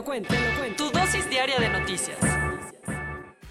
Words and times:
Lo 0.00 0.04
cuento. 0.04 0.34
Tu 0.78 0.90
dosis 0.90 1.28
diaria 1.28 1.58
de 1.58 1.68
noticias. 1.68 2.16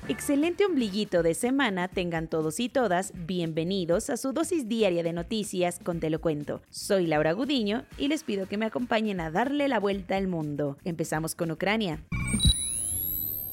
Excelente 0.07 0.66
ombliguito 0.66 1.21
de 1.21 1.35
semana 1.35 1.88
tengan 1.88 2.27
todos 2.27 2.59
y 2.59 2.70
todas. 2.70 3.13
Bienvenidos 3.13 4.09
a 4.09 4.17
su 4.17 4.34
dosis 4.34 4.67
diaria 4.67 5.04
de 5.04 5.13
noticias 5.13 5.77
con 5.77 5.99
Te 5.99 6.09
lo 6.09 6.20
cuento. 6.20 6.62
Soy 6.71 7.05
Laura 7.05 7.34
Gudiño 7.34 7.85
y 7.99 8.07
les 8.07 8.23
pido 8.23 8.48
que 8.48 8.57
me 8.57 8.66
acompañen 8.66 9.20
a 9.20 9.30
darle 9.30 9.67
la 9.67 9.80
vuelta 9.80 10.17
al 10.17 10.27
mundo. 10.27 10.77
Empezamos 10.84 11.35
con 11.35 11.52
Ucrania. 11.52 12.04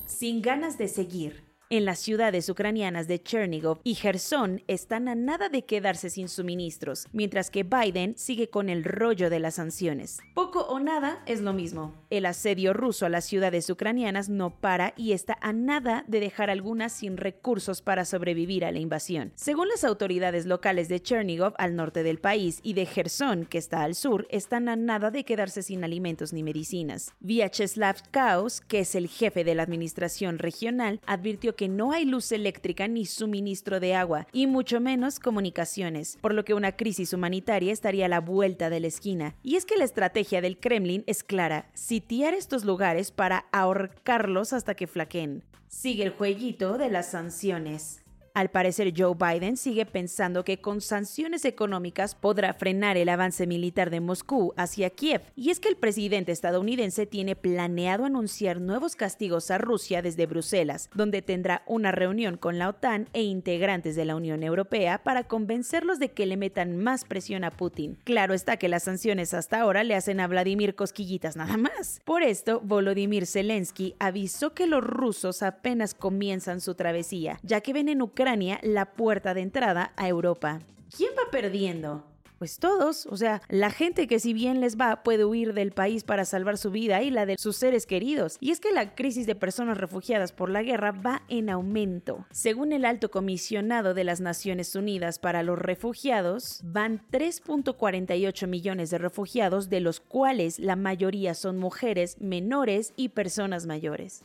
Sin 0.07 0.41
ganas 0.41 0.79
de 0.79 0.89
seguir. 0.89 1.46
En 1.69 1.85
las 1.85 1.99
ciudades 1.99 2.49
ucranianas 2.49 3.09
de 3.09 3.21
Chernigov 3.21 3.81
y 3.83 3.97
Gerson 3.97 4.63
están 4.69 5.09
a 5.09 5.17
nada 5.17 5.49
de 5.49 5.65
quedarse 5.65 6.11
sin 6.11 6.29
suministros, 6.29 7.09
mientras 7.13 7.51
que 7.51 7.65
Biden 7.65 8.17
sigue 8.17 8.49
con 8.49 8.69
el 8.69 8.85
rollo 8.85 9.31
de 9.31 9.41
las 9.41 9.57
sanciones. 9.57 10.21
Poco 10.33 10.61
o 10.61 10.79
nada 10.79 11.25
es 11.27 11.41
lo 11.41 11.53
mismo. 11.53 11.93
El 12.09 12.27
asedio 12.27 12.73
ruso 12.73 13.05
a 13.05 13.09
las 13.09 13.25
ciudades 13.25 13.69
ucranianas 13.69 14.29
no 14.29 14.51
para 14.61 14.95
y 14.97 15.11
está 15.11 15.39
a 15.41 15.53
nada 15.53 16.05
de 16.07 16.21
dejar 16.21 16.51
algunas 16.51 16.93
sin 16.93 17.17
recursos 17.17 17.83
para 17.83 18.05
sobrevivir 18.05 18.65
a 18.65 18.71
la 18.71 18.79
invasión. 18.79 19.33
Según 19.35 19.67
las 19.69 19.83
autoridades 19.83 20.47
locales 20.47 20.89
de 20.89 21.03
Chernigov, 21.03 21.55
al 21.59 21.75
norte 21.75 22.05
del 22.05 22.21
país, 22.21 22.61
y 22.63 22.75
de 22.75 22.87
Gerson, 22.87 23.45
que 23.45 23.59
está 23.59 23.83
al 23.83 23.97
sur, 23.97 24.29
están 24.31 24.69
a 24.69 24.77
nada 24.77 25.11
de 25.11 25.25
quedarse 25.25 25.65
sin 25.65 25.83
alimentos 25.83 26.33
ni 26.33 26.45
medicinas. 26.45 27.13
Vyacheslav 27.19 28.09
Kaus, 28.13 28.61
que 28.61 28.79
es 28.79 28.95
el 28.95 29.09
jefe 29.09 29.43
de 29.43 29.57
la 29.57 29.65
administración 29.65 30.39
regional, 30.39 31.01
advirtió 31.07 31.56
que 31.57 31.69
no 31.69 31.93
hay 31.93 32.05
luz 32.05 32.31
eléctrica 32.33 32.87
ni 32.87 33.07
suministro 33.07 33.81
de 33.81 33.95
agua, 33.95 34.27
y 34.33 34.47
mucho 34.47 34.81
menos 34.81 35.19
comunicaciones, 35.19 36.19
por 36.21 36.35
lo 36.35 36.45
que 36.45 36.55
una 36.55 36.77
crisis 36.77 37.13
humanitaria 37.13 37.73
estaría 37.73 38.07
a 38.07 38.09
la 38.09 38.21
vuelta 38.21 38.71
de 38.71 38.81
la 38.81 38.87
esquina. 38.87 39.35
Y 39.43 39.57
es 39.57 39.65
que 39.65 39.77
la 39.77 39.85
estrategia 39.85 40.41
del 40.41 40.59
Kremlin 40.59 41.03
es 41.07 41.25
clara, 41.25 41.71
sitiar 41.75 42.35
estos 42.35 42.65
lugares 42.65 43.11
para 43.11 43.47
ahorcarlos 43.53 44.53
hasta 44.53 44.75
que 44.75 44.87
flaqueen. 44.87 45.43
Sigue 45.69 46.05
el 46.05 46.11
jueguito 46.11 46.79
de 46.79 46.91
las 46.91 47.11
sanciones. 47.11 48.03
Al 48.37 48.51
parecer, 48.51 48.93
Joe 48.95 49.15
Biden 49.15 49.57
sigue 49.57 49.87
pensando 49.87 50.45
que 50.45 50.61
con 50.61 50.83
sanciones 50.83 51.47
económicas 51.47 52.15
podrá 52.15 52.53
frenar 52.53 52.99
el 52.99 53.09
avance 53.09 53.47
militar 53.47 53.89
de 53.89 54.01
Moscú 54.01 54.53
hacia 54.59 54.91
Kiev. 54.91 55.23
Y 55.37 55.49
es 55.49 55.59
que 55.59 55.71
el 55.71 55.77
presidente 55.77 56.33
estadounidense 56.33 57.07
tiene 57.07 57.35
planeado 57.35 58.05
anunciar 58.05 58.61
nuevos 58.61 58.95
castigos 58.95 59.51
a 59.51 59.57
Rusia 59.57 60.03
desde 60.03 60.27
Bruselas, 60.27 60.91
donde 60.93 61.23
tendrá 61.23 61.63
una 61.67 61.93
reunión 61.93 62.37
con 62.37 62.59
la 62.59 62.69
OTAN 62.69 63.09
e 63.15 63.23
integrantes 63.23 63.97
de 63.97 64.05
la 64.05 64.17
Unión 64.17 64.43
Europea 64.43 65.03
para 65.03 65.25
convencerlos 65.25 65.99
de 65.99 66.11
que 66.11 66.27
le 66.27 66.37
metan 66.37 66.77
más 66.77 67.07
presión 67.07 67.43
a 67.43 67.51
Putin. 67.51 67.97
Claro 68.05 68.35
está 68.35 68.59
que 68.59 68.69
las 68.69 68.83
sanciones 68.83 69.33
hasta 69.33 69.63
ahora 69.63 69.83
le 69.83 69.95
hacen 69.95 70.21
a 70.21 70.27
Vladimir 70.27 70.75
cosquillitas 70.75 71.37
nada 71.37 71.57
más. 71.57 72.03
Por 72.05 72.23
esto, 72.23 72.61
Volodymyr 72.63 73.25
Zelensky 73.27 73.95
avisó 73.99 74.53
que 74.53 74.67
los 74.67 74.85
rusos 74.85 75.43
apenas 75.43 75.95
comienzan 75.95 76.61
su 76.61 76.75
travesía, 76.75 77.41
ya 77.43 77.63
que 77.63 77.73
ven 77.73 77.89
en 77.89 78.03
Ucrania 78.03 78.26
la 78.63 78.87
puerta 78.87 79.35
de 79.35 79.43
entrada 79.43 79.93
a 79.97 80.09
Europa. 80.09 80.59
¿Quién 80.97 81.11
va 81.17 81.31
perdiendo? 81.31 82.05
Pues 82.39 82.59
todos, 82.59 83.07
o 83.07 83.17
sea, 83.17 83.41
la 83.49 83.71
gente 83.71 84.07
que 84.07 84.19
si 84.19 84.35
bien 84.35 84.61
les 84.61 84.77
va 84.77 85.03
puede 85.03 85.25
huir 85.25 85.55
del 85.55 85.73
país 85.73 86.05
para 86.05 86.27
salvar 86.27 86.59
su 86.59 86.71
vida 86.71 87.03
y 87.03 87.11
la 87.11 87.25
de 87.25 87.37
sus 87.39 87.57
seres 87.57 87.87
queridos. 87.87 88.37
Y 88.41 88.51
es 88.51 88.61
que 88.61 88.73
la 88.73 88.95
crisis 88.95 89.27
de 89.27 89.35
personas 89.35 89.79
refugiadas 89.79 90.33
por 90.33 90.51
la 90.51 90.63
guerra 90.63 90.93
va 90.93 91.23
en 91.29 91.49
aumento. 91.49 92.27
Según 92.33 92.73
el 92.73 92.85
alto 92.85 93.11
comisionado 93.11 93.95
de 93.95 94.05
las 94.05 94.21
Naciones 94.21 94.75
Unidas 94.75 95.19
para 95.19 95.43
los 95.43 95.59
Refugiados, 95.59 96.61
van 96.63 97.01
3.48 97.11 98.47
millones 98.49 98.91
de 98.91 98.99
refugiados, 98.99 99.71
de 99.71 99.81
los 99.81 100.01
cuales 100.01 100.59
la 100.59 100.77
mayoría 100.77 101.33
son 101.33 101.57
mujeres, 101.57 102.21
menores 102.21 102.93
y 102.97 103.11
personas 103.11 103.65
mayores. 103.67 104.25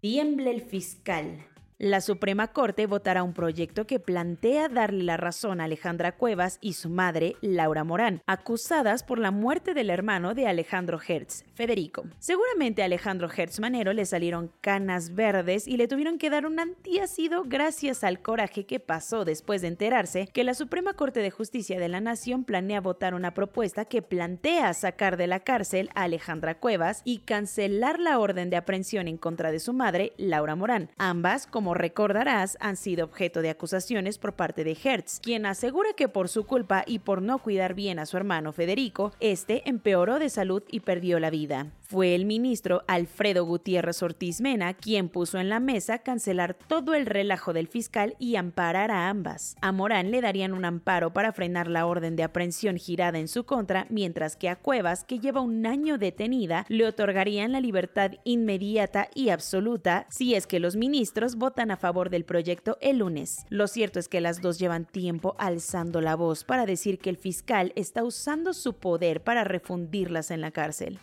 Tiemble 0.00 0.50
el 0.50 0.60
fiscal. 0.60 1.44
La 1.78 2.00
Suprema 2.00 2.54
Corte 2.54 2.86
votará 2.86 3.22
un 3.22 3.34
proyecto 3.34 3.86
que 3.86 4.00
plantea 4.00 4.70
darle 4.70 5.04
la 5.04 5.18
razón 5.18 5.60
a 5.60 5.64
Alejandra 5.64 6.12
Cuevas 6.12 6.56
y 6.62 6.72
su 6.72 6.88
madre, 6.88 7.36
Laura 7.42 7.84
Morán, 7.84 8.22
acusadas 8.26 9.02
por 9.02 9.18
la 9.18 9.30
muerte 9.30 9.74
del 9.74 9.90
hermano 9.90 10.32
de 10.32 10.46
Alejandro 10.46 10.98
Hertz, 11.06 11.44
Federico. 11.52 12.06
Seguramente 12.18 12.80
a 12.80 12.86
Alejandro 12.86 13.28
Hertz 13.28 13.60
Manero 13.60 13.92
le 13.92 14.06
salieron 14.06 14.50
canas 14.62 15.14
verdes 15.14 15.68
y 15.68 15.76
le 15.76 15.86
tuvieron 15.86 16.16
que 16.16 16.30
dar 16.30 16.46
un 16.46 16.60
antiácido 16.60 17.44
gracias 17.44 18.04
al 18.04 18.22
coraje 18.22 18.64
que 18.64 18.80
pasó 18.80 19.26
después 19.26 19.60
de 19.60 19.68
enterarse 19.68 20.28
que 20.32 20.44
la 20.44 20.54
Suprema 20.54 20.94
Corte 20.94 21.20
de 21.20 21.30
Justicia 21.30 21.78
de 21.78 21.90
la 21.90 22.00
Nación 22.00 22.44
planea 22.44 22.80
votar 22.80 23.12
una 23.12 23.34
propuesta 23.34 23.84
que 23.84 24.00
plantea 24.00 24.72
sacar 24.72 25.18
de 25.18 25.26
la 25.26 25.40
cárcel 25.40 25.90
a 25.94 26.04
Alejandra 26.04 26.58
Cuevas 26.58 27.02
y 27.04 27.18
cancelar 27.18 28.00
la 28.00 28.18
orden 28.18 28.48
de 28.48 28.56
aprehensión 28.56 29.08
en 29.08 29.18
contra 29.18 29.52
de 29.52 29.60
su 29.60 29.74
madre, 29.74 30.14
Laura 30.16 30.56
Morán, 30.56 30.88
ambas 30.96 31.46
como 31.46 31.65
como 31.66 31.74
recordarás, 31.74 32.56
han 32.60 32.76
sido 32.76 33.04
objeto 33.06 33.42
de 33.42 33.50
acusaciones 33.50 34.18
por 34.18 34.34
parte 34.34 34.62
de 34.62 34.78
Hertz, 34.80 35.18
quien 35.18 35.46
asegura 35.46 35.94
que 35.96 36.06
por 36.06 36.28
su 36.28 36.44
culpa 36.44 36.84
y 36.86 37.00
por 37.00 37.22
no 37.22 37.40
cuidar 37.40 37.74
bien 37.74 37.98
a 37.98 38.06
su 38.06 38.16
hermano 38.16 38.52
Federico, 38.52 39.10
este 39.18 39.68
empeoró 39.68 40.20
de 40.20 40.30
salud 40.30 40.62
y 40.70 40.78
perdió 40.78 41.18
la 41.18 41.28
vida. 41.28 41.72
Fue 41.88 42.16
el 42.16 42.24
ministro 42.24 42.82
Alfredo 42.88 43.44
Gutiérrez 43.44 44.02
Ortiz 44.02 44.40
Mena 44.40 44.74
quien 44.74 45.08
puso 45.08 45.38
en 45.38 45.48
la 45.48 45.60
mesa 45.60 45.98
cancelar 45.98 46.54
todo 46.54 46.94
el 46.94 47.06
relajo 47.06 47.52
del 47.52 47.68
fiscal 47.68 48.16
y 48.18 48.34
amparar 48.34 48.90
a 48.90 49.08
ambas. 49.08 49.56
A 49.60 49.70
Morán 49.70 50.10
le 50.10 50.20
darían 50.20 50.52
un 50.52 50.64
amparo 50.64 51.12
para 51.12 51.32
frenar 51.32 51.68
la 51.68 51.86
orden 51.86 52.16
de 52.16 52.24
aprehensión 52.24 52.76
girada 52.76 53.20
en 53.20 53.28
su 53.28 53.44
contra, 53.44 53.86
mientras 53.88 54.34
que 54.34 54.48
a 54.48 54.56
Cuevas, 54.56 55.04
que 55.04 55.20
lleva 55.20 55.40
un 55.40 55.64
año 55.64 55.96
detenida, 55.96 56.64
le 56.68 56.86
otorgarían 56.86 57.52
la 57.52 57.60
libertad 57.60 58.12
inmediata 58.24 59.08
y 59.14 59.28
absoluta 59.28 60.06
si 60.10 60.34
es 60.34 60.48
que 60.48 60.58
los 60.58 60.74
ministros 60.74 61.36
a 61.62 61.76
favor 61.76 62.10
del 62.10 62.24
proyecto 62.24 62.78
el 62.80 62.98
lunes. 62.98 63.46
Lo 63.48 63.66
cierto 63.66 63.98
es 63.98 64.08
que 64.08 64.20
las 64.20 64.40
dos 64.40 64.58
llevan 64.58 64.84
tiempo 64.84 65.34
alzando 65.38 66.00
la 66.00 66.14
voz 66.14 66.44
para 66.44 66.66
decir 66.66 66.98
que 66.98 67.10
el 67.10 67.16
fiscal 67.16 67.72
está 67.76 68.04
usando 68.04 68.52
su 68.52 68.74
poder 68.74 69.22
para 69.22 69.44
refundirlas 69.44 70.30
en 70.30 70.40
la 70.40 70.50
cárcel 70.50 70.98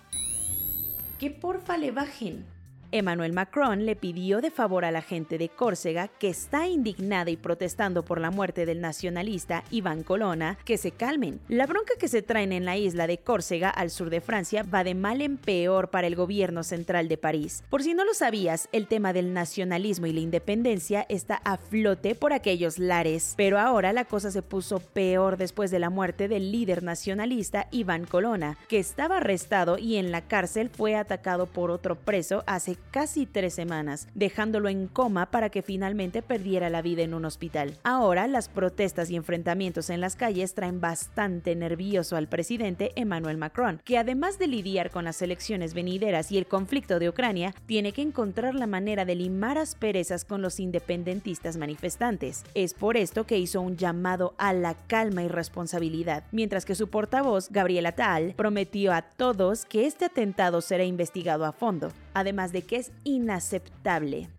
que 1.24 1.32
porfa 1.32 1.78
le 1.78 1.92
bajen. 1.92 2.46
Emmanuel 2.94 3.34
Macron 3.34 3.88
le 3.88 3.96
pidió 3.96 4.40
de 4.40 4.52
favor 4.52 4.86
a 4.86 4.92
la 4.92 5.02
gente 5.02 5.40
de 5.40 5.50
Córcega, 5.50 6.10
que 6.10 6.30
está 6.30 6.68
indignada 6.68 7.32
y 7.32 7.38
protestando 7.38 8.06
por 8.06 8.22
la 8.22 8.30
muerte 8.30 8.68
del 8.68 8.82
nacionalista 8.82 9.64
Iván 9.72 10.04
Colonna, 10.04 10.60
que 10.64 10.78
se 10.78 10.92
calmen. 10.92 11.40
La 11.50 11.66
bronca 11.66 11.96
que 12.00 12.08
se 12.08 12.22
traen 12.22 12.52
en 12.52 12.66
la 12.66 12.78
isla 12.78 13.08
de 13.08 13.18
Córcega, 13.18 13.72
al 13.72 13.90
sur 13.90 14.12
de 14.12 14.22
Francia, 14.22 14.62
va 14.62 14.84
de 14.84 14.94
mal 14.94 15.24
en 15.24 15.38
peor 15.38 15.90
para 15.90 16.06
el 16.06 16.16
gobierno 16.16 16.62
central 16.62 17.08
de 17.08 17.18
París. 17.18 17.64
Por 17.72 17.82
si 17.82 17.96
no 17.96 18.06
lo 18.06 18.14
sabías, 18.14 18.70
el 18.72 18.86
tema 18.86 19.12
del 19.12 19.34
nacionalismo 19.34 20.06
y 20.06 20.14
la 20.14 20.20
independencia 20.20 21.04
está 21.10 21.42
a 21.46 21.58
flote 21.58 22.14
por 22.14 22.32
aquellos 22.32 22.78
lares, 22.78 23.34
pero 23.38 23.58
ahora 23.58 23.92
la 23.92 24.06
cosa 24.06 24.30
se 24.30 24.44
puso 24.44 24.78
peor 24.78 25.38
después 25.38 25.72
de 25.72 25.80
la 25.80 25.90
muerte 25.90 26.28
del 26.28 26.52
líder 26.52 26.84
nacionalista 26.84 27.68
Iván 27.72 28.06
Colonna, 28.06 28.56
que 28.68 28.78
estaba 28.78 29.18
arrestado 29.18 29.80
y 29.80 29.96
en 29.96 30.12
la 30.12 30.22
cárcel 30.22 30.70
fue 30.70 30.96
atacado 30.96 31.48
por 31.48 31.72
otro 31.72 31.96
preso 31.96 32.44
hace 32.46 32.78
casi 32.92 33.26
tres 33.26 33.54
semanas, 33.54 34.08
dejándolo 34.14 34.70
en 34.70 34.88
coma 34.88 35.32
para 35.32 35.50
que 35.50 35.62
finalmente 35.62 36.22
perdiera 36.22 36.70
la 36.70 36.82
vida 36.82 37.04
en 37.04 37.14
un 37.14 37.26
hospital. 37.26 37.78
Ahora, 37.84 38.28
las 38.28 38.50
protestas 38.50 39.10
y 39.10 39.16
enfrentamientos 39.16 39.90
en 39.90 40.02
las 40.02 40.16
calles 40.16 40.54
traen 40.54 40.82
bastante 40.82 41.56
nervioso 41.56 42.16
al 42.16 42.28
presidente 42.28 42.92
Emmanuel 42.96 43.38
Macron, 43.38 43.82
que 43.84 43.98
además 43.98 44.40
de 44.40 44.48
lidiar 44.48 44.92
con 44.92 45.06
las 45.06 45.22
elecciones 45.22 45.74
venideras 45.74 46.32
y 46.32 46.38
el 46.38 46.46
conflicto 46.46 47.00
de 47.00 47.10
Ucrania, 47.10 47.54
tiene 47.66 47.92
que 47.92 48.02
encontrar 48.02 48.56
la 48.56 48.68
manera 48.68 49.06
de 49.06 49.16
limar 49.16 49.58
asperezas 49.58 50.26
con 50.26 50.42
los 50.42 50.60
independentistas 50.60 51.58
manifestantes. 51.58 52.44
Es 52.54 52.74
por 52.74 52.98
esto 52.98 53.26
que 53.26 53.38
hizo 53.38 53.62
un 53.62 53.78
llamado 53.78 54.34
a 54.38 54.54
la 54.54 54.76
calma 54.76 55.24
y 55.24 55.28
responsabilidad, 55.28 56.24
mientras 56.32 56.66
que 56.66 56.76
su 56.76 56.90
portavoz, 56.90 57.50
Gabriela 57.50 57.94
Tal, 57.94 58.34
prometió 58.36 58.94
a 58.94 59.02
todos 59.02 59.66
que 59.66 59.86
este 59.86 60.06
atentado 60.06 60.62
será 60.62 60.84
investigado 60.84 61.46
a 61.46 61.52
fondo, 61.52 61.92
además 62.14 62.52
de 62.52 62.64
que 62.64 62.78
es 62.78 62.92
inaceptable. 63.04 64.30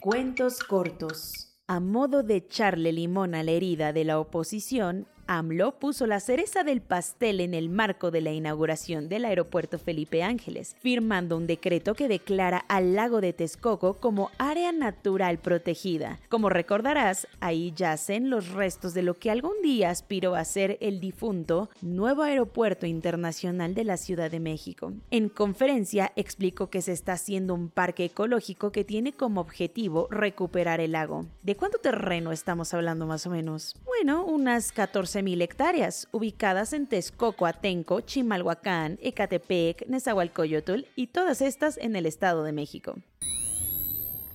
Cuentos 0.00 0.60
cortos. 0.60 1.58
A 1.66 1.80
modo 1.80 2.22
de 2.22 2.36
echarle 2.36 2.92
limón 2.92 3.34
a 3.34 3.42
la 3.42 3.50
herida 3.50 3.92
de 3.92 4.04
la 4.04 4.18
oposición, 4.18 5.06
AMLO 5.28 5.78
puso 5.78 6.06
la 6.06 6.20
cereza 6.20 6.64
del 6.64 6.80
pastel 6.80 7.40
en 7.40 7.52
el 7.52 7.68
marco 7.68 8.10
de 8.10 8.22
la 8.22 8.32
inauguración 8.32 9.10
del 9.10 9.26
aeropuerto 9.26 9.78
Felipe 9.78 10.22
Ángeles, 10.22 10.74
firmando 10.80 11.36
un 11.36 11.46
decreto 11.46 11.94
que 11.94 12.08
declara 12.08 12.64
al 12.68 12.94
lago 12.94 13.20
de 13.20 13.34
Texcoco 13.34 13.94
como 13.94 14.30
área 14.38 14.72
natural 14.72 15.38
protegida. 15.38 16.18
Como 16.30 16.48
recordarás, 16.48 17.28
ahí 17.40 17.74
yacen 17.76 18.30
los 18.30 18.48
restos 18.48 18.94
de 18.94 19.02
lo 19.02 19.14
que 19.14 19.30
algún 19.30 19.60
día 19.62 19.90
aspiró 19.90 20.34
a 20.34 20.44
ser 20.46 20.78
el 20.80 20.98
difunto 20.98 21.68
nuevo 21.82 22.22
aeropuerto 22.22 22.86
internacional 22.86 23.74
de 23.74 23.84
la 23.84 23.98
Ciudad 23.98 24.30
de 24.30 24.40
México. 24.40 24.94
En 25.10 25.28
conferencia 25.28 26.10
explicó 26.16 26.70
que 26.70 26.80
se 26.80 26.92
está 26.92 27.12
haciendo 27.12 27.54
un 27.54 27.68
parque 27.68 28.06
ecológico 28.06 28.72
que 28.72 28.84
tiene 28.84 29.12
como 29.12 29.42
objetivo 29.42 30.08
recuperar 30.10 30.80
el 30.80 30.92
lago. 30.92 31.26
¿De 31.42 31.54
cuánto 31.54 31.76
terreno 31.78 32.32
estamos 32.32 32.72
hablando 32.72 33.06
más 33.06 33.26
o 33.26 33.30
menos? 33.30 33.76
Bueno, 33.84 34.24
unas 34.24 34.72
14.000 35.18 35.42
hectáreas, 35.42 36.08
ubicadas 36.12 36.72
en 36.72 36.86
Texcoco, 36.86 37.46
Atenco, 37.46 38.00
Chimalhuacán, 38.00 38.98
Ecatepec, 39.02 39.86
Nezahualcóyotl 39.88 40.82
y 40.94 41.08
todas 41.08 41.40
estas 41.42 41.78
en 41.78 41.96
el 41.96 42.06
Estado 42.06 42.44
de 42.44 42.52
México. 42.52 42.96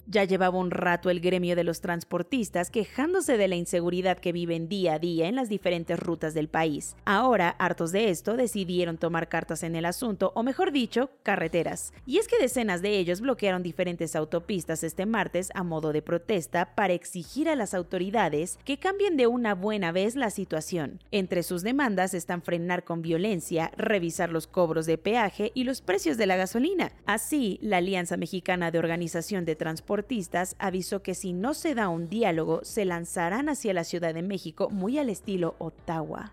Ya 0.05 0.25
llevaba 0.25 0.57
un 0.57 0.69
rato 0.69 1.09
el 1.09 1.21
gremio 1.21 1.55
de 1.55 1.63
los 1.63 1.79
transportistas 1.79 2.69
quejándose 2.69 3.37
de 3.37 3.47
la 3.47 3.55
inseguridad 3.55 4.19
que 4.19 4.33
viven 4.33 4.67
día 4.67 4.95
a 4.95 4.99
día 4.99 5.29
en 5.29 5.35
las 5.35 5.47
diferentes 5.47 5.97
rutas 5.97 6.33
del 6.33 6.49
país. 6.49 6.97
Ahora, 7.05 7.55
hartos 7.57 7.93
de 7.93 8.09
esto, 8.09 8.35
decidieron 8.35 8.97
tomar 8.97 9.29
cartas 9.29 9.63
en 9.63 9.77
el 9.77 9.85
asunto, 9.85 10.33
o 10.35 10.43
mejor 10.43 10.73
dicho, 10.73 11.09
carreteras. 11.23 11.93
Y 12.05 12.17
es 12.17 12.27
que 12.27 12.37
decenas 12.37 12.81
de 12.81 12.97
ellos 12.97 13.21
bloquearon 13.21 13.63
diferentes 13.63 14.17
autopistas 14.17 14.83
este 14.83 15.05
martes 15.05 15.49
a 15.53 15.63
modo 15.63 15.93
de 15.93 16.01
protesta 16.01 16.75
para 16.75 16.93
exigir 16.93 17.47
a 17.47 17.55
las 17.55 17.73
autoridades 17.73 18.59
que 18.65 18.79
cambien 18.79 19.15
de 19.15 19.27
una 19.27 19.55
buena 19.55 19.93
vez 19.93 20.17
la 20.17 20.31
situación. 20.31 20.99
Entre 21.11 21.43
sus 21.43 21.63
demandas 21.63 22.13
están 22.13 22.41
frenar 22.41 22.83
con 22.83 23.01
violencia, 23.01 23.71
revisar 23.77 24.31
los 24.31 24.47
cobros 24.47 24.85
de 24.85 24.97
peaje 24.97 25.53
y 25.55 25.63
los 25.63 25.81
precios 25.81 26.17
de 26.17 26.27
la 26.27 26.35
gasolina. 26.35 26.91
Así, 27.05 27.57
la 27.61 27.77
Alianza 27.77 28.17
Mexicana 28.17 28.69
de 28.69 28.79
Organización 28.79 29.45
de 29.45 29.55
Transporte 29.55 29.92
avisó 30.59 31.01
que 31.01 31.13
si 31.13 31.33
no 31.33 31.53
se 31.53 31.75
da 31.75 31.89
un 31.89 32.09
diálogo, 32.09 32.63
se 32.63 32.85
lanzarán 32.85 33.49
hacia 33.49 33.73
la 33.73 33.83
Ciudad 33.83 34.13
de 34.13 34.23
México 34.23 34.69
muy 34.69 34.97
al 34.97 35.09
estilo 35.09 35.55
Ottawa. 35.59 36.31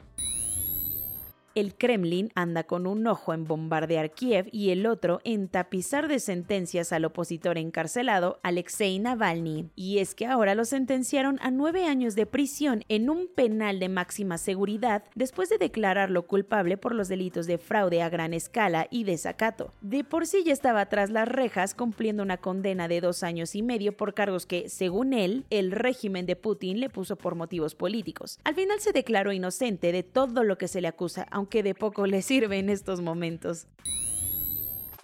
El 1.57 1.75
Kremlin 1.75 2.31
anda 2.37 2.63
con 2.63 2.87
un 2.87 3.05
ojo 3.09 3.35
en 3.35 3.45
bombardear 3.45 4.13
Kiev 4.13 4.49
y 4.53 4.71
el 4.71 4.87
otro 4.87 5.21
en 5.25 5.49
tapizar 5.49 6.07
de 6.07 6.21
sentencias 6.21 6.93
al 6.93 7.05
opositor 7.05 7.59
encarcelado 7.59 8.39
Alexei 8.45 9.01
Navalny. 9.01 9.69
Y 9.75 9.99
es 9.99 10.15
que 10.15 10.27
ahora 10.27 10.55
lo 10.55 10.65
sentenciaron 10.65 11.41
a 11.43 11.51
nueve 11.51 11.87
años 11.87 12.15
de 12.15 12.27
prisión 12.27 12.85
en 12.89 13.11
un 13.11 13.27
penal 13.35 13.81
de 13.81 13.89
máxima 13.89 14.39
seguridad 14.39 15.03
después 15.17 15.49
de 15.49 15.59
declararlo 15.59 16.29
culpable 16.29 16.77
por 16.77 16.95
los 16.95 17.09
delitos 17.09 17.49
de 17.49 17.59
fraude 17.59 18.01
a 18.01 18.09
gran 18.09 18.33
escala 18.33 18.87
y 18.89 19.03
desacato. 19.03 19.73
De 19.81 20.05
por 20.05 20.29
sí 20.29 20.45
ya 20.45 20.53
estaba 20.53 20.87
tras 20.87 21.11
las 21.11 21.27
rejas 21.27 21.75
cumpliendo 21.75 22.23
una 22.23 22.37
condena 22.37 22.87
de 22.87 23.01
dos 23.01 23.25
años 23.25 23.57
y 23.57 23.63
medio 23.63 23.97
por 23.97 24.15
cargos 24.15 24.47
que, 24.47 24.69
según 24.69 25.13
él, 25.13 25.47
el 25.51 25.73
régimen 25.73 26.27
de 26.27 26.37
Putin 26.37 26.79
le 26.79 26.91
puso 26.91 27.17
por 27.17 27.35
motivos 27.35 27.75
políticos. 27.75 28.39
Al 28.45 28.55
final 28.55 28.79
se 28.79 28.93
declaró 28.93 29.33
inocente 29.33 29.91
de 29.91 30.05
todo 30.05 30.45
lo 30.45 30.57
que 30.57 30.69
se 30.69 30.81
le 30.81 30.87
acusa, 30.87 31.27
aunque 31.41 31.63
de 31.63 31.75
poco 31.75 32.07
le 32.07 32.21
sirve 32.21 32.59
en 32.59 32.69
estos 32.69 33.01
momentos. 33.01 33.67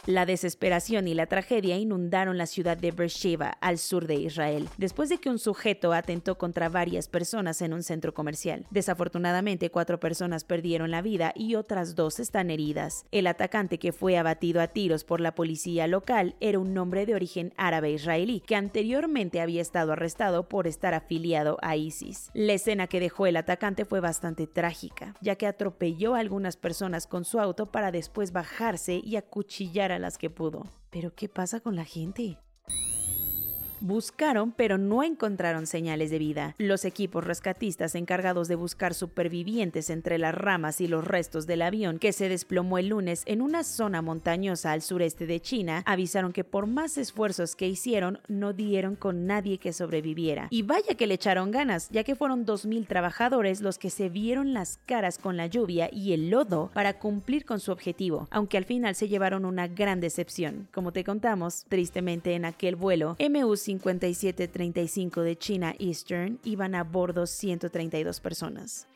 La 0.06 0.24
desesperación 0.24 1.08
y 1.08 1.14
la 1.14 1.26
tragedia 1.26 1.76
inundaron 1.76 2.38
la 2.38 2.46
ciudad 2.46 2.76
de 2.76 2.92
Beersheba, 2.92 3.58
al 3.60 3.76
sur 3.78 4.06
de 4.06 4.14
Israel, 4.14 4.68
después 4.78 5.08
de 5.08 5.18
que 5.18 5.30
un 5.30 5.40
sujeto 5.40 5.92
atentó 5.92 6.38
contra 6.38 6.68
varias 6.68 7.08
personas 7.08 7.60
en 7.60 7.72
un 7.72 7.82
centro 7.82 8.14
comercial. 8.14 8.66
Desafortunadamente, 8.70 9.72
cuatro 9.72 9.98
personas 9.98 10.44
perdieron 10.44 10.92
la 10.92 11.02
vida 11.02 11.32
y 11.34 11.56
otras 11.56 11.96
dos 11.96 12.20
están 12.20 12.50
heridas. 12.50 13.04
El 13.10 13.26
atacante 13.26 13.80
que 13.80 13.90
fue 13.90 14.16
abatido 14.16 14.60
a 14.60 14.68
tiros 14.68 15.02
por 15.02 15.20
la 15.20 15.34
policía 15.34 15.88
local 15.88 16.36
era 16.38 16.60
un 16.60 16.78
hombre 16.78 17.04
de 17.04 17.16
origen 17.16 17.52
árabe 17.56 17.90
israelí, 17.90 18.44
que 18.46 18.54
anteriormente 18.54 19.40
había 19.40 19.60
estado 19.60 19.90
arrestado 19.92 20.48
por 20.48 20.68
estar 20.68 20.94
afiliado 20.94 21.58
a 21.62 21.74
ISIS. 21.74 22.30
La 22.32 22.52
escena 22.52 22.86
que 22.86 23.00
dejó 23.00 23.26
el 23.26 23.36
atacante 23.36 23.84
fue 23.84 23.98
bastante 23.98 24.46
trágica, 24.46 25.16
ya 25.20 25.34
que 25.34 25.48
atropelló 25.48 26.14
a 26.14 26.20
algunas 26.20 26.56
personas 26.56 27.08
con 27.08 27.24
su 27.24 27.40
auto 27.40 27.72
para 27.72 27.90
después 27.90 28.30
bajarse 28.30 29.00
y 29.02 29.16
acuchillar 29.16 29.90
a 29.90 29.95
las 29.98 30.18
que 30.18 30.30
pudo. 30.30 30.64
Pero 30.90 31.14
¿qué 31.14 31.28
pasa 31.28 31.60
con 31.60 31.76
la 31.76 31.84
gente? 31.84 32.38
Buscaron, 33.80 34.52
pero 34.52 34.78
no 34.78 35.02
encontraron 35.02 35.66
señales 35.66 36.10
de 36.10 36.18
vida. 36.18 36.54
Los 36.58 36.84
equipos 36.84 37.24
rescatistas 37.24 37.94
encargados 37.94 38.48
de 38.48 38.54
buscar 38.54 38.94
supervivientes 38.94 39.90
entre 39.90 40.18
las 40.18 40.34
ramas 40.34 40.80
y 40.80 40.88
los 40.88 41.04
restos 41.04 41.46
del 41.46 41.62
avión 41.62 41.98
que 41.98 42.12
se 42.12 42.28
desplomó 42.28 42.78
el 42.78 42.88
lunes 42.88 43.22
en 43.26 43.42
una 43.42 43.64
zona 43.64 44.02
montañosa 44.02 44.72
al 44.72 44.82
sureste 44.82 45.26
de 45.26 45.40
China 45.40 45.82
avisaron 45.86 46.32
que 46.32 46.44
por 46.44 46.66
más 46.66 46.98
esfuerzos 46.98 47.56
que 47.56 47.68
hicieron, 47.68 48.20
no 48.28 48.52
dieron 48.52 48.96
con 48.96 49.26
nadie 49.26 49.58
que 49.58 49.72
sobreviviera. 49.72 50.48
Y 50.50 50.62
vaya 50.62 50.94
que 50.94 51.06
le 51.06 51.14
echaron 51.14 51.50
ganas, 51.50 51.88
ya 51.90 52.04
que 52.04 52.16
fueron 52.16 52.46
2.000 52.46 52.86
trabajadores 52.86 53.60
los 53.60 53.78
que 53.78 53.90
se 53.90 54.08
vieron 54.08 54.54
las 54.54 54.78
caras 54.86 55.18
con 55.18 55.36
la 55.36 55.46
lluvia 55.46 55.88
y 55.92 56.12
el 56.12 56.30
lodo 56.30 56.70
para 56.72 56.98
cumplir 56.98 57.44
con 57.44 57.60
su 57.60 57.72
objetivo, 57.72 58.28
aunque 58.30 58.56
al 58.56 58.64
final 58.64 58.94
se 58.94 59.08
llevaron 59.08 59.44
una 59.44 59.68
gran 59.68 60.00
decepción. 60.00 60.68
Como 60.72 60.92
te 60.92 61.04
contamos, 61.04 61.64
tristemente 61.68 62.34
en 62.34 62.44
aquel 62.44 62.76
vuelo, 62.76 63.16
MU 63.18 63.56
5735 63.66 65.22
de 65.22 65.36
China 65.36 65.74
Eastern 65.80 66.38
iban 66.44 66.76
a 66.76 66.84
bordo 66.84 67.26
132 67.26 68.20
personas. 68.20 68.86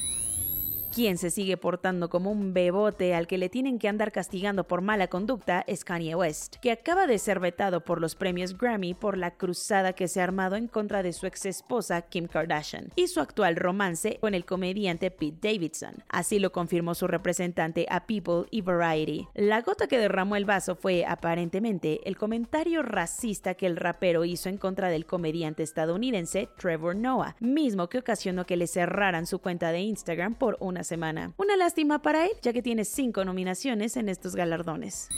Quien 0.93 1.19
se 1.19 1.31
sigue 1.31 1.57
portando 1.57 2.11
como 2.11 2.33
un 2.33 2.53
bebote 2.53 3.15
al 3.15 3.29
que 3.29 3.39
le 3.39 3.49
tienen 3.49 3.79
que 3.79 3.87
andar 3.87 4.11
castigando 4.11 4.67
por 4.67 4.81
mala 4.81 5.07
conducta 5.07 5.63
es 5.69 5.85
Kanye 5.85 6.17
West, 6.17 6.57
que 6.57 6.73
acaba 6.73 7.07
de 7.07 7.19
ser 7.19 7.39
vetado 7.39 7.85
por 7.85 8.01
los 8.01 8.17
premios 8.17 8.59
Grammy 8.59 8.95
por 8.95 9.17
la 9.17 9.31
cruzada 9.31 9.93
que 9.93 10.09
se 10.09 10.21
ha 10.21 10.25
armado 10.25 10.57
en 10.57 10.67
contra 10.67 11.05
de 11.05 11.13
su 11.13 11.27
ex 11.27 11.47
esposa 11.47 12.03
Kim 12.03 12.27
Kardashian 12.27 12.89
y 12.97 13.07
su 13.07 13.21
actual 13.21 13.55
romance 13.55 14.19
con 14.21 14.35
el 14.35 14.45
comediante 14.45 15.13
Pete 15.13 15.39
Davidson. 15.41 16.03
Así 16.09 16.41
lo 16.41 16.51
confirmó 16.51 16.97
su 16.97 17.07
representante 17.07 17.87
a 17.89 18.07
People 18.07 18.47
y 18.51 18.63
Variety. 18.63 19.29
La 19.35 19.61
gota 19.61 19.87
que 19.87 19.99
derramó 19.99 20.35
el 20.35 20.45
vaso 20.45 20.75
fue, 20.75 21.05
aparentemente, 21.07 22.01
el 22.05 22.17
comentario 22.17 22.83
racista 22.83 23.55
que 23.55 23.67
el 23.67 23.77
rapero 23.77 24.25
hizo 24.25 24.49
en 24.49 24.59
contra 24.59 24.89
del 24.89 25.07
comediante 25.07 25.63
estadounidense 25.63 26.49
Trevor 26.59 26.97
Noah, 26.97 27.37
mismo 27.39 27.89
que 27.89 27.99
ocasionó 27.99 28.45
que 28.45 28.57
le 28.57 28.67
cerraran 28.67 29.29
su 29.29 29.39
cuenta 29.39 29.71
de 29.71 29.83
Instagram 29.83 30.35
por 30.35 30.57
una 30.81 30.85
semana. 30.85 31.35
Una 31.37 31.56
lástima 31.59 32.00
para 32.00 32.25
él, 32.25 32.32
ya 32.41 32.55
que 32.55 32.62
tiene 32.62 32.87
cinco 32.87 33.23
nominaciones 33.25 33.99
en 33.99 34.09
estos 34.09 34.35
galardones. 34.35 35.09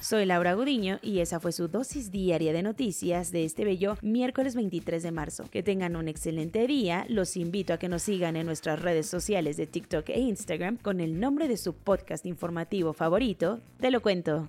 Soy 0.00 0.26
Laura 0.26 0.54
Gudiño 0.54 0.98
y 1.02 1.20
esa 1.20 1.40
fue 1.40 1.52
su 1.52 1.68
dosis 1.68 2.10
diaria 2.10 2.52
de 2.52 2.62
noticias 2.62 3.32
de 3.32 3.44
este 3.44 3.64
bello 3.64 3.96
miércoles 4.02 4.54
23 4.54 5.02
de 5.02 5.12
marzo. 5.12 5.44
Que 5.50 5.62
tengan 5.62 5.96
un 5.96 6.08
excelente 6.08 6.66
día. 6.66 7.06
Los 7.08 7.36
invito 7.36 7.72
a 7.72 7.78
que 7.78 7.88
nos 7.88 8.02
sigan 8.02 8.36
en 8.36 8.44
nuestras 8.44 8.80
redes 8.82 9.06
sociales 9.06 9.56
de 9.56 9.66
TikTok 9.66 10.10
e 10.10 10.20
Instagram 10.20 10.76
con 10.76 11.00
el 11.00 11.18
nombre 11.20 11.48
de 11.48 11.56
su 11.56 11.72
podcast 11.74 12.26
informativo 12.26 12.92
favorito. 12.92 13.60
Te 13.78 13.90
lo 13.90 14.02
cuento. 14.02 14.48